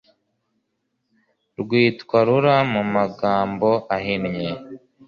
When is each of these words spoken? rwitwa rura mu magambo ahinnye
rwitwa 1.59 2.17
rura 2.27 2.57
mu 2.73 2.81
magambo 2.95 3.69
ahinnye 3.95 4.49